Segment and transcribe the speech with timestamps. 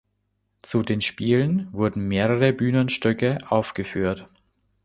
[0.61, 4.27] Zu den Spielen wurden mehrere Bühnenstücke aufgeführt.